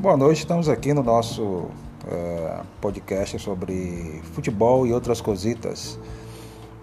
Boa 0.00 0.16
noite, 0.16 0.38
estamos 0.38 0.68
aqui 0.68 0.94
no 0.94 1.02
nosso 1.02 1.42
uh, 1.42 2.64
podcast 2.80 3.36
sobre 3.40 4.22
futebol 4.32 4.86
e 4.86 4.92
outras 4.92 5.20
cositas. 5.20 5.98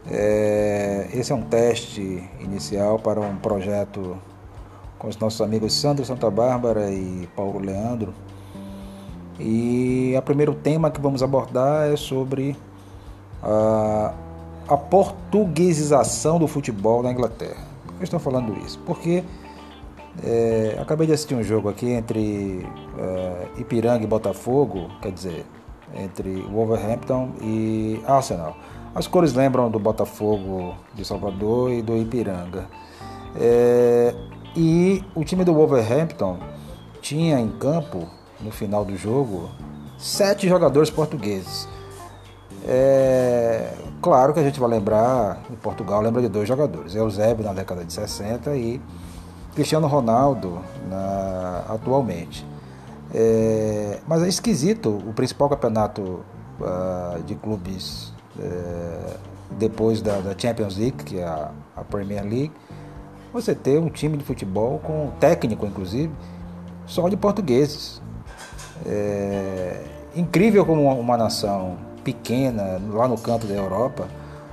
É, 0.06 1.08
esse 1.14 1.32
é 1.32 1.36
um 1.36 1.44
teste 1.44 2.22
inicial 2.42 3.00
para 3.00 3.22
um 3.22 3.38
projeto 3.38 4.18
com 5.00 5.08
os 5.08 5.16
nossos 5.16 5.40
amigos 5.40 5.72
Sandro 5.72 6.04
Santa 6.04 6.30
Bárbara 6.30 6.92
e 6.92 7.30
Paulo 7.38 7.58
Leandro. 7.58 8.14
E 9.40 10.14
o 10.18 10.22
primeiro 10.22 10.54
tema 10.54 10.92
que 10.92 11.00
vamos 11.00 11.24
abordar 11.24 11.90
é 11.90 11.96
sobre 11.96 12.54
a, 13.42 14.14
a 14.68 14.76
portuguesização 14.76 16.38
do 16.38 16.50
futebol 16.50 17.02
na 17.02 17.14
Inglaterra. 17.14 17.64
Por 17.86 17.94
eu 17.98 18.04
estou 18.04 18.20
falando 18.20 18.58
isso? 18.66 18.78
Porque 18.80 19.24
é, 20.24 20.78
acabei 20.80 21.08
de 21.08 21.14
assistir 21.14 21.36
um 21.36 21.44
jogo 21.44 21.70
aqui 21.70 21.90
entre 21.90 22.66
é, 22.98 23.48
Ipiranga 23.58 24.04
e 24.04 24.08
Botafogo, 24.08 24.90
quer 25.02 25.12
dizer, 25.12 25.46
entre 25.94 26.42
Wolverhampton 26.42 27.32
e 27.42 28.02
Arsenal. 28.06 28.56
As 28.94 29.08
cores 29.08 29.34
lembram 29.34 29.70
do 29.70 29.78
Botafogo 29.78 30.76
de 30.94 31.04
Salvador 31.04 31.72
e 31.72 31.82
do 31.82 31.98
Ipiranga. 31.98 32.66
É, 33.36 34.16
e 34.56 35.04
o 35.14 35.24
time 35.26 35.44
do 35.44 35.54
Wolverhampton 35.54 36.40
tinha 37.02 37.40
em 37.40 37.50
campo, 37.50 38.08
no 38.40 38.52
final 38.52 38.86
do 38.86 38.96
jogo, 38.96 39.50
sete 39.98 40.48
jogadores 40.48 40.90
portugueses. 40.90 41.68
É, 42.66 43.74
claro 44.02 44.34
que 44.34 44.40
a 44.40 44.44
gente 44.44 44.60
vai 44.60 44.70
lembrar, 44.70 45.44
em 45.52 45.56
Portugal 45.56 46.02
lembra 46.02 46.22
de 46.22 46.30
dois 46.30 46.48
jogadores, 46.48 46.96
Eusébio 46.96 47.44
na 47.44 47.54
década 47.54 47.84
de 47.84 47.92
60 47.92 48.56
e 48.56 48.82
Cristiano 49.56 49.88
Ronaldo 49.88 50.60
na, 50.90 51.64
atualmente. 51.70 52.46
É, 53.14 54.00
mas 54.08 54.22
é 54.22 54.28
esquisito 54.28 54.90
o 54.90 55.14
principal 55.14 55.48
campeonato 55.50 56.20
uh, 56.60 57.24
de 57.24 57.36
clubes 57.36 58.14
uh, 58.38 59.18
depois 59.52 60.02
da, 60.02 60.20
da, 60.20 60.38
Champions 60.38 60.78
League, 60.78 61.04
que 61.04 61.20
é 61.20 61.24
a, 61.24 61.52
a, 61.78 61.84
Premier 61.84 62.24
League, 62.24 62.52
você 63.32 63.56
ter 63.56 63.80
um 63.80 63.90
time 63.90 64.18
de 64.18 64.24
futebol 64.24 64.80
com 64.80 65.12
técnico, 65.20 65.66
inclusive, 65.66 66.12
só 66.86 67.08
de 67.08 67.16
portugueses. 67.16 68.02
É, 68.86 69.82
incrível 70.16 70.66
como 70.66 70.84
uma, 70.84 70.94
uma 70.94 71.18
nação 71.18 71.78
pequena, 72.04 72.82
lá 72.92 73.08
no 73.08 73.18
canto 73.18 73.48
da 73.48 73.54
Europa, 73.54 74.08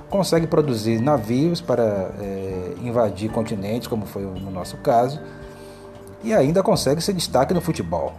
consegue 0.09 0.47
produzir 0.47 1.01
navios 1.01 1.59
para 1.59 1.83
é, 2.19 2.62
invadir 2.87 3.31
continentes, 3.31 3.87
como 3.87 4.05
foi 4.05 4.23
no 4.23 4.51
nosso 4.51 4.77
caso, 4.77 5.19
e 6.23 6.33
ainda 6.33 6.63
consegue 6.63 7.01
ser 7.01 7.13
destaque 7.13 7.53
no 7.53 7.61
futebol. 7.61 8.13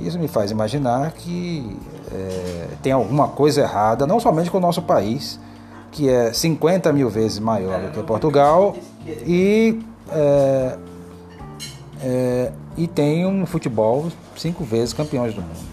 Isso 0.00 0.18
me 0.18 0.28
faz 0.28 0.50
imaginar 0.50 1.12
que 1.12 1.76
é, 2.12 2.68
tem 2.82 2.92
alguma 2.92 3.28
coisa 3.28 3.62
errada, 3.62 4.06
não 4.06 4.18
somente 4.18 4.50
com 4.50 4.58
o 4.58 4.60
nosso 4.60 4.82
país, 4.82 5.38
que 5.90 6.08
é 6.08 6.32
50 6.32 6.92
mil 6.92 7.08
vezes 7.08 7.38
maior 7.38 7.80
do 7.80 7.90
que 7.90 8.02
Portugal, 8.02 8.74
e, 9.06 9.80
é, 10.10 10.78
é, 12.02 12.52
e 12.76 12.86
tem 12.86 13.26
um 13.26 13.46
futebol 13.46 14.08
cinco 14.36 14.64
vezes 14.64 14.92
campeões 14.92 15.34
do 15.34 15.42
mundo. 15.42 15.72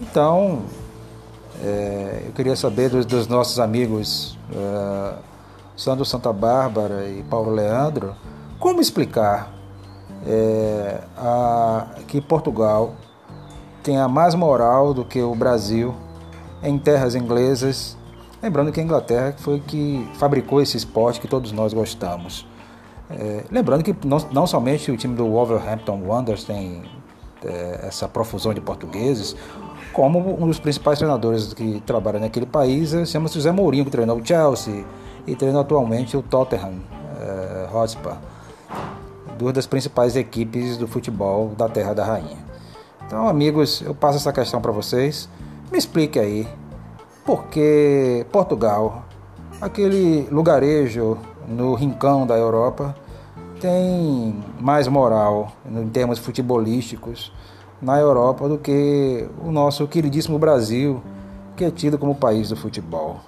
Então, 0.00 0.62
é, 1.62 2.24
eu 2.26 2.32
queria 2.32 2.56
saber 2.56 2.90
dos, 2.90 3.06
dos 3.06 3.26
nossos 3.28 3.58
amigos 3.58 4.36
é, 4.52 5.14
Sandro 5.76 6.04
Santa 6.04 6.32
Bárbara 6.32 7.06
e 7.08 7.22
Paulo 7.24 7.50
Leandro 7.50 8.14
como 8.58 8.80
explicar 8.80 9.52
é, 10.26 11.00
a, 11.16 11.86
que 12.08 12.20
Portugal 12.20 12.94
tenha 13.82 14.08
mais 14.08 14.34
moral 14.34 14.92
do 14.94 15.04
que 15.04 15.20
o 15.20 15.34
Brasil 15.34 15.94
em 16.62 16.78
terras 16.78 17.14
inglesas. 17.14 17.96
Lembrando 18.42 18.72
que 18.72 18.80
a 18.80 18.82
Inglaterra 18.82 19.34
foi 19.38 19.60
que 19.60 20.08
fabricou 20.14 20.60
esse 20.60 20.76
esporte 20.76 21.20
que 21.20 21.28
todos 21.28 21.52
nós 21.52 21.72
gostamos. 21.72 22.46
É, 23.08 23.44
lembrando 23.50 23.84
que 23.84 23.94
não, 24.04 24.18
não, 24.32 24.46
somente 24.46 24.90
o 24.90 24.96
time 24.96 25.14
do 25.14 25.26
Wolverhampton 25.26 26.02
Wanderers 26.04 26.42
tem 26.42 26.82
é, 27.44 27.86
essa 27.86 28.08
profusão 28.08 28.52
de 28.52 28.60
portugueses, 28.60 29.36
como 29.92 30.42
um 30.42 30.48
dos 30.48 30.58
principais 30.58 30.98
treinadores 30.98 31.54
que 31.54 31.80
trabalha 31.86 32.18
naquele 32.18 32.46
país 32.46 32.92
chama-se 33.08 33.34
José 33.34 33.52
Mourinho, 33.52 33.84
que 33.84 33.90
treinou 33.90 34.18
o 34.18 34.26
Chelsea 34.26 34.84
e 35.26 35.34
treina 35.34 35.60
atualmente 35.60 36.16
o 36.16 36.22
Tottenham 36.22 36.74
uh, 36.74 37.76
Hotspur, 37.76 38.14
duas 39.38 39.52
das 39.52 39.66
principais 39.66 40.16
equipes 40.16 40.76
do 40.76 40.86
futebol 40.86 41.48
da 41.56 41.68
Terra 41.68 41.94
da 41.94 42.04
Rainha. 42.04 42.44
Então, 43.06 43.28
amigos, 43.28 43.82
eu 43.82 43.94
passo 43.94 44.18
essa 44.18 44.32
questão 44.32 44.60
para 44.60 44.72
vocês. 44.72 45.28
Me 45.70 45.78
explique 45.78 46.18
aí 46.18 46.48
por 47.24 47.44
que 47.44 48.26
Portugal, 48.32 49.04
aquele 49.60 50.28
lugarejo 50.30 51.18
no 51.46 51.74
rincão 51.74 52.26
da 52.26 52.36
Europa, 52.36 52.94
tem 53.60 54.42
mais 54.60 54.86
moral 54.88 55.52
em 55.64 55.88
termos 55.88 56.18
futebolísticos 56.18 57.32
na 57.80 57.98
Europa 57.98 58.48
do 58.48 58.58
que 58.58 59.28
o 59.44 59.50
nosso 59.50 59.86
queridíssimo 59.86 60.38
Brasil, 60.38 61.02
que 61.56 61.64
é 61.64 61.70
tido 61.70 61.98
como 61.98 62.14
país 62.14 62.48
do 62.48 62.56
futebol. 62.56 63.20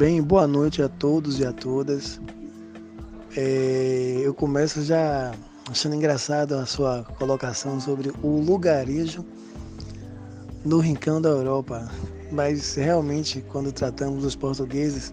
Bem, 0.00 0.22
boa 0.22 0.46
noite 0.46 0.80
a 0.80 0.88
todos 0.88 1.40
e 1.40 1.44
a 1.44 1.52
todas. 1.52 2.18
É, 3.36 4.22
eu 4.22 4.32
começo 4.32 4.82
já 4.82 5.30
achando 5.70 5.94
engraçado 5.94 6.54
a 6.54 6.64
sua 6.64 7.04
colocação 7.18 7.78
sobre 7.78 8.10
o 8.22 8.40
lugarejo 8.40 9.22
no 10.64 10.78
rincão 10.78 11.20
da 11.20 11.28
Europa. 11.28 11.86
Mas 12.32 12.76
realmente, 12.76 13.44
quando 13.52 13.70
tratamos 13.72 14.22
dos 14.22 14.34
portugueses, 14.34 15.12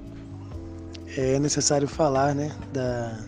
é 1.18 1.38
necessário 1.38 1.86
falar 1.90 2.34
né, 2.34 2.56
da 2.72 3.20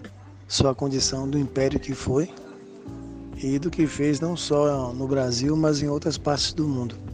sua 0.47 0.73
condição 0.73 1.29
do 1.29 1.37
império 1.37 1.77
que 1.77 1.93
foi 1.93 2.33
e 3.35 3.59
do 3.59 3.69
que 3.69 3.85
fez 3.85 4.21
não 4.21 4.37
só 4.37 4.93
no 4.93 5.05
Brasil, 5.09 5.57
mas 5.57 5.83
em 5.83 5.89
outras 5.89 6.17
partes 6.17 6.53
do 6.53 6.65
mundo. 6.65 7.08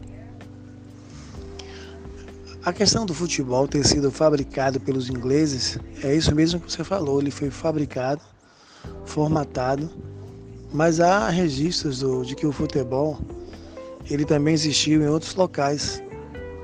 A 2.66 2.74
questão 2.74 3.06
do 3.06 3.14
futebol 3.14 3.68
ter 3.68 3.86
sido 3.86 4.12
fabricado 4.12 4.80
pelos 4.80 5.08
ingleses 5.08 5.78
é 6.04 6.16
isso 6.16 6.34
mesmo 6.34 6.60
que 6.60 6.72
você 6.72 6.84
falou. 6.84 7.22
Ele 7.22 7.30
foi 7.30 7.52
fabricado, 7.52 8.20
formatado, 9.06 9.88
mas 10.74 11.00
há 11.00 11.30
registros 11.30 12.00
do, 12.00 12.26
de 12.26 12.34
que 12.34 12.48
o 12.48 12.52
futebol 12.52 13.20
ele 14.10 14.26
também 14.26 14.56
existiu 14.56 15.04
em 15.04 15.08
outros 15.08 15.36
locais, 15.36 16.02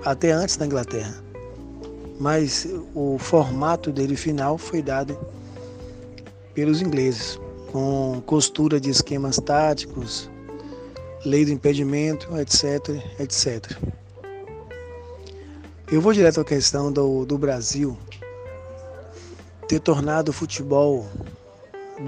até 0.03 0.31
antes 0.31 0.57
da 0.57 0.66
Inglaterra. 0.66 1.23
Mas 2.19 2.68
o 2.95 3.19
formato 3.19 3.92
dele 3.92 4.15
final 4.15 4.57
foi 4.57 4.81
dado 4.81 5.15
pelos 6.56 6.81
ingleses, 6.81 7.39
com 7.71 8.24
costura 8.25 8.80
de 8.80 8.89
esquemas 8.89 9.38
táticos, 9.38 10.31
lei 11.24 11.45
do 11.45 11.51
impedimento, 11.51 12.27
etc, 12.39 12.89
etc. 13.19 13.90
Eu 15.91 15.99
vou 15.99 16.13
direto 16.13 16.39
à 16.39 16.45
questão 16.45 16.89
do, 16.89 17.25
do 17.25 17.38
Brasil 17.38 17.97
ter 19.67 19.81
tornado 19.81 20.29
o 20.29 20.33
futebol 20.33 21.05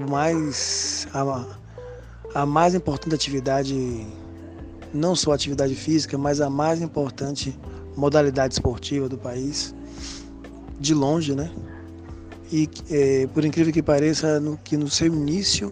mais 0.08 1.06
a, 1.12 1.44
a 2.34 2.46
mais 2.46 2.74
importante 2.74 3.14
atividade, 3.14 4.06
não 4.94 5.14
só 5.14 5.32
atividade 5.32 5.74
física, 5.74 6.16
mas 6.16 6.40
a 6.40 6.48
mais 6.48 6.80
importante 6.80 7.58
modalidade 7.94 8.54
esportiva 8.54 9.06
do 9.06 9.18
país, 9.18 9.74
de 10.80 10.94
longe, 10.94 11.34
né? 11.34 11.52
E 12.50 12.66
é, 12.90 13.26
por 13.34 13.44
incrível 13.44 13.70
que 13.70 13.82
pareça, 13.82 14.40
no, 14.40 14.56
que 14.56 14.78
no 14.78 14.88
seu 14.88 15.08
início 15.08 15.70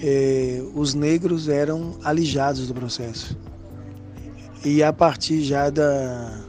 é, 0.00 0.62
os 0.76 0.94
negros 0.94 1.48
eram 1.48 1.98
alijados 2.04 2.68
do 2.68 2.74
processo. 2.74 3.36
E 4.64 4.80
a 4.80 4.92
partir 4.92 5.42
já 5.42 5.70
da, 5.70 6.46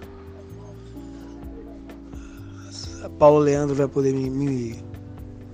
Paulo 3.20 3.40
Leandro 3.40 3.76
vai 3.76 3.88
poder 3.90 4.14
me, 4.14 4.30
me, 4.30 4.82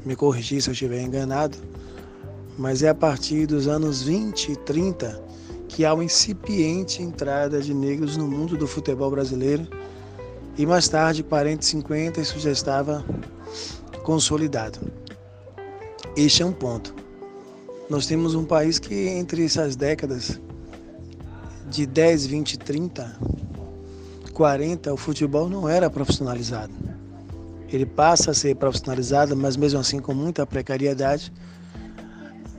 me 0.06 0.16
corrigir 0.16 0.62
se 0.62 0.70
eu 0.70 0.74
estiver 0.74 1.02
enganado, 1.02 1.58
mas 2.60 2.84
é 2.84 2.90
a 2.90 2.94
partir 2.94 3.48
dos 3.48 3.68
anos 3.68 4.04
20 4.04 4.52
e 4.52 4.56
30 4.56 5.20
que 5.68 5.84
há 5.84 5.92
uma 5.92 6.04
incipiente 6.04 7.02
entrada 7.02 7.60
de 7.60 7.74
negros 7.74 8.18
no 8.18 8.28
mundo 8.28 8.56
do 8.56 8.68
futebol 8.68 9.10
brasileiro 9.10 9.68
e 10.56 10.64
mais 10.64 10.88
tarde, 10.88 11.24
40 11.24 11.64
e 11.64 11.66
50, 11.66 12.22
isso 12.22 12.40
já 12.40 12.52
estava 12.52 13.04
consolidado. 14.04 14.80
Este 16.16 16.44
é 16.44 16.46
um 16.46 16.54
ponto. 16.54 16.94
Nós 17.90 18.06
temos 18.06 18.36
um 18.36 18.46
país 18.46 18.78
que 18.78 18.94
entre 18.94 19.44
essas 19.44 19.76
décadas 19.76 20.40
de 21.68 21.88
10, 21.88 22.28
20, 22.28 22.60
30, 22.60 23.20
40, 24.32 24.94
o 24.94 24.98
futebol 24.98 25.50
não 25.50 25.68
era 25.68 25.90
profissionalizado. 25.90 26.95
Ele 27.76 27.86
passa 27.86 28.32
a 28.32 28.34
ser 28.34 28.56
profissionalizado, 28.56 29.36
mas 29.36 29.58
mesmo 29.58 29.82
assim 29.82 30.00
com 30.00 30.14
muita 30.14 30.46
precariedade, 30.46 31.30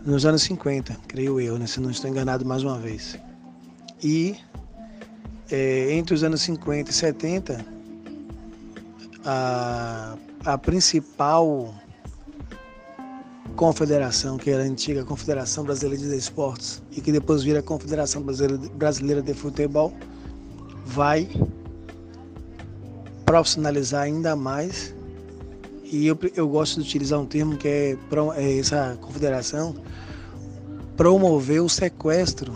nos 0.05 0.27
anos 0.27 0.43
50, 0.43 0.95
creio 1.09 1.41
eu, 1.41 1.59
né, 1.59 1.67
se 1.67 1.81
não 1.81 1.91
estou 1.91 2.11
enganado 2.11 2.45
mais 2.45 2.63
uma 2.63 2.79
vez. 2.79 3.19
E 4.05 4.37
é, 5.51 5.91
entre 5.95 6.15
os 6.15 6.23
anos 6.23 6.43
50 6.43 6.91
e 6.91 6.93
70, 6.93 7.65
a, 9.25 10.19
a 10.45 10.59
principal 10.59 11.75
confederação, 13.57 14.37
que 14.37 14.51
era 14.51 14.63
a 14.63 14.67
antiga 14.67 15.03
Confederação 15.03 15.65
Brasileira 15.65 16.07
de 16.07 16.15
Esportes 16.15 16.83
e 16.93 17.01
que 17.01 17.11
depois 17.11 17.43
vira 17.43 17.61
a 17.61 17.63
Confederação 17.63 18.23
Brasileira 18.23 19.23
de 19.23 19.33
Futebol, 19.33 19.95
vai 20.85 21.27
profissionalizar 23.25 24.03
ainda 24.03 24.37
mais. 24.37 24.95
E 25.91 26.07
eu, 26.07 26.19
eu 26.35 26.49
gosto 26.49 26.81
de 26.81 26.89
utilizar 26.89 27.21
um 27.21 27.27
termo 27.27 27.57
que 27.57 27.69
é, 27.69 27.99
é 28.37 28.59
essa 28.59 28.99
confederação 29.01 29.75
promover 30.97 31.63
o 31.63 31.69
sequestro 31.69 32.53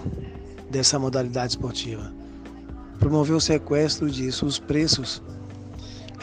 dessa 0.70 0.98
modalidade 0.98 1.52
esportiva. 1.52 2.12
Promover 2.98 3.36
o 3.36 3.40
sequestro 3.40 4.10
disso, 4.10 4.46
os 4.46 4.58
preços 4.58 5.22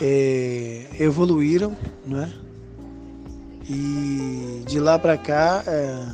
é, 0.02 0.88
evoluíram, 1.00 1.76
né? 2.06 2.32
E 3.70 4.64
de 4.66 4.80
lá 4.80 4.98
para 4.98 5.18
cá, 5.18 5.64
é, 5.68 6.06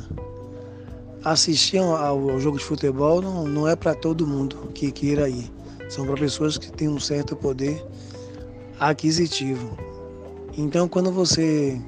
assistir 1.24 1.78
ao, 1.78 2.30
ao, 2.30 2.40
jogo 2.40 2.58
de 2.58 2.64
futebol 2.64 3.22
não, 3.22 3.46
não 3.46 3.68
é 3.68 3.76
para 3.76 3.94
todo 3.94 4.26
mundo 4.26 4.70
que 4.74 4.90
queira 4.90 5.28
ir. 5.28 5.50
São 5.88 6.04
para 6.06 6.16
pessoas 6.16 6.58
que 6.58 6.72
têm 6.72 6.88
um 6.88 6.98
certo 6.98 7.36
poder 7.36 7.84
aquisitivo. 8.80 9.76
Então, 10.56 10.88
quando 10.88 11.10
você 11.10 11.80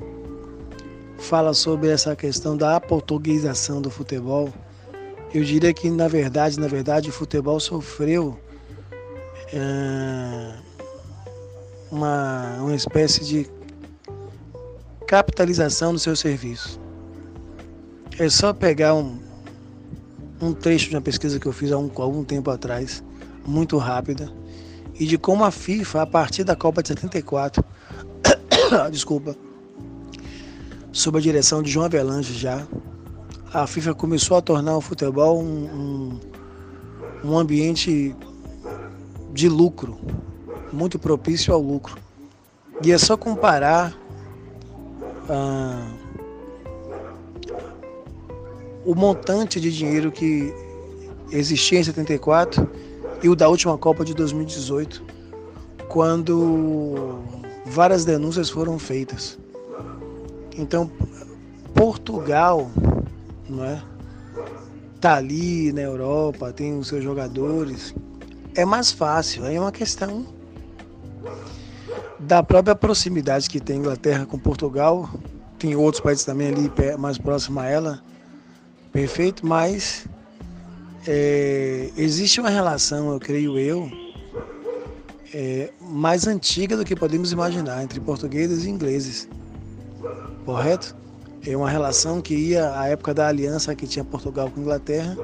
fala 1.18 1.54
sobre 1.54 1.88
essa 1.88 2.16
questão 2.16 2.56
da 2.56 2.76
aportuguesação 2.76 3.80
do 3.80 3.90
futebol, 3.90 4.52
eu 5.32 5.44
diria 5.44 5.72
que 5.72 5.88
na 5.88 6.08
verdade, 6.08 6.58
na 6.58 6.66
verdade, 6.66 7.08
o 7.08 7.12
futebol 7.12 7.60
sofreu 7.60 8.38
é, 9.52 10.54
uma, 11.90 12.56
uma 12.60 12.74
espécie 12.74 13.24
de 13.24 13.46
capitalização 15.06 15.92
do 15.92 15.98
seu 15.98 16.16
serviço. 16.16 16.80
É 18.18 18.28
só 18.28 18.52
pegar 18.52 18.94
um, 18.94 19.20
um 20.40 20.52
trecho 20.52 20.90
de 20.90 20.96
uma 20.96 21.02
pesquisa 21.02 21.38
que 21.38 21.46
eu 21.46 21.52
fiz 21.52 21.70
há, 21.70 21.78
um, 21.78 21.90
algum 21.96 22.24
tempo 22.24 22.50
atrás, 22.50 23.04
muito 23.46 23.76
rápida, 23.78 24.32
e 24.98 25.06
de 25.06 25.16
como 25.16 25.44
a 25.44 25.52
FIFA, 25.52 26.02
a 26.02 26.06
partir 26.06 26.42
da 26.42 26.56
Copa 26.56 26.82
de 26.82 26.88
74, 26.88 27.64
desculpa, 28.90 29.36
sob 30.92 31.18
a 31.18 31.20
direção 31.20 31.62
de 31.62 31.70
João 31.70 31.86
Avelange 31.86 32.32
já, 32.34 32.66
a 33.52 33.66
FIFA 33.66 33.94
começou 33.94 34.36
a 34.36 34.42
tornar 34.42 34.76
o 34.76 34.80
futebol 34.80 35.40
um, 35.40 36.20
um, 37.24 37.30
um 37.30 37.38
ambiente 37.38 38.14
de 39.32 39.48
lucro, 39.48 39.98
muito 40.72 40.98
propício 40.98 41.52
ao 41.52 41.60
lucro. 41.60 42.00
E 42.82 42.92
é 42.92 42.98
só 42.98 43.16
comparar 43.16 43.96
ah, 45.28 45.88
o 48.84 48.94
montante 48.94 49.60
de 49.60 49.72
dinheiro 49.72 50.12
que 50.12 50.52
existia 51.30 51.80
em 51.80 51.84
74 51.84 52.68
e 53.22 53.28
o 53.28 53.34
da 53.34 53.48
última 53.48 53.76
Copa 53.78 54.04
de 54.04 54.14
2018, 54.14 55.02
quando 55.88 57.18
várias 57.66 58.04
denúncias 58.04 58.48
foram 58.48 58.78
feitas. 58.78 59.38
Então, 60.56 60.90
Portugal, 61.74 62.70
não 63.48 63.64
é? 63.64 63.82
Tá 65.00 65.16
ali 65.16 65.72
na 65.72 65.82
Europa, 65.82 66.52
tem 66.52 66.78
os 66.78 66.88
seus 66.88 67.04
jogadores, 67.04 67.94
é 68.54 68.64
mais 68.64 68.90
fácil. 68.90 69.44
Aí 69.44 69.56
é 69.56 69.60
uma 69.60 69.72
questão 69.72 70.26
da 72.18 72.42
própria 72.42 72.74
proximidade 72.74 73.50
que 73.50 73.60
tem 73.60 73.76
a 73.76 73.78
Inglaterra 73.80 74.24
com 74.24 74.38
Portugal. 74.38 75.10
Tem 75.58 75.74
outros 75.76 76.02
países 76.02 76.24
também 76.24 76.48
ali 76.48 76.70
mais 76.98 77.18
próximos 77.18 77.62
a 77.62 77.66
ela. 77.66 78.02
Perfeito, 78.92 79.44
mas 79.46 80.06
é, 81.06 81.90
existe 81.96 82.40
uma 82.40 82.48
relação, 82.48 83.12
eu 83.12 83.20
creio 83.20 83.58
eu, 83.58 83.90
é, 85.32 85.70
mais 85.80 86.26
antiga 86.26 86.76
do 86.76 86.84
que 86.84 86.94
podemos 86.94 87.32
imaginar 87.32 87.82
entre 87.82 88.00
portugueses 88.00 88.64
e 88.64 88.70
ingleses. 88.70 89.28
Correto? 90.44 90.96
É 91.46 91.56
uma 91.56 91.70
relação 91.70 92.20
que 92.20 92.34
ia 92.34 92.78
à 92.78 92.88
época 92.88 93.14
da 93.14 93.28
aliança 93.28 93.74
que 93.74 93.86
tinha 93.86 94.04
Portugal 94.04 94.50
com 94.50 94.60
Inglaterra 94.60 95.16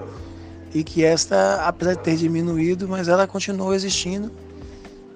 e 0.74 0.82
que 0.84 1.04
esta, 1.04 1.66
apesar 1.66 1.94
de 1.94 2.00
ter 2.00 2.16
diminuído, 2.16 2.88
mas 2.88 3.08
ela 3.08 3.26
continuou 3.26 3.74
existindo 3.74 4.30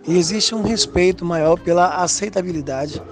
e 0.06 0.16
existe 0.16 0.54
um 0.54 0.62
respeito 0.62 1.24
maior 1.24 1.58
pela 1.58 2.02
aceitabilidade 2.02 3.02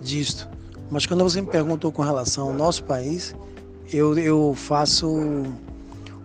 disto. 0.00 0.48
Mas 0.90 1.06
quando 1.06 1.24
você 1.24 1.40
me 1.40 1.46
perguntou 1.46 1.90
com 1.90 2.02
relação 2.02 2.48
ao 2.48 2.54
nosso 2.54 2.84
país, 2.84 3.34
eu, 3.92 4.16
eu 4.18 4.54
faço 4.54 5.08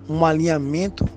um 0.07 0.25
alinhamento 0.25 1.07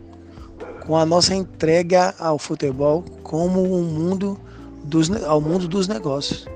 com 0.86 0.96
a 0.96 1.06
nossa 1.06 1.34
entrega 1.34 2.14
ao 2.18 2.38
futebol 2.38 3.04
como 3.22 3.62
um 3.62 3.82
mundo 3.82 4.38
dos, 4.84 5.10
ao 5.24 5.40
mundo 5.40 5.68
dos 5.68 5.88
negócios. 5.88 6.46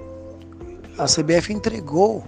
A 0.98 1.05
CBF 1.05 1.53
entregou 1.53 2.24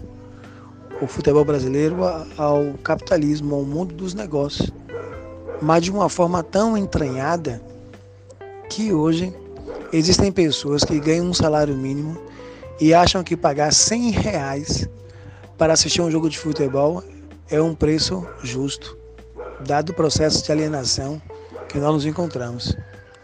o 1.00 1.06
futebol 1.06 1.44
brasileiro 1.44 1.96
ao 2.36 2.74
capitalismo, 2.82 3.54
ao 3.54 3.62
mundo 3.62 3.94
dos 3.94 4.14
negócios 4.14 4.72
mas 5.60 5.82
de 5.82 5.90
uma 5.90 6.08
forma 6.08 6.42
tão 6.42 6.76
entranhada 6.76 7.60
que 8.68 8.92
hoje 8.92 9.34
existem 9.92 10.30
pessoas 10.30 10.84
que 10.84 11.00
ganham 11.00 11.26
um 11.26 11.34
salário 11.34 11.76
mínimo 11.76 12.20
e 12.80 12.94
acham 12.94 13.24
que 13.24 13.36
pagar 13.36 13.72
100 13.72 14.10
reais 14.10 14.88
para 15.56 15.72
assistir 15.72 16.00
um 16.00 16.10
jogo 16.10 16.30
de 16.30 16.38
futebol 16.38 17.02
é 17.50 17.60
um 17.60 17.74
preço 17.74 18.26
justo, 18.42 18.96
dado 19.66 19.90
o 19.90 19.94
processo 19.94 20.44
de 20.44 20.52
alienação 20.52 21.20
que 21.68 21.78
nós 21.78 21.92
nos 21.92 22.06
encontramos. 22.06 22.76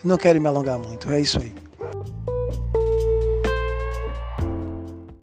Não 0.03 0.19
quero 0.19 0.41
me 0.41 0.47
alongar 0.47 0.79
muito, 0.79 1.11
é 1.11 1.21
isso 1.21 1.41
aí. 1.41 1.64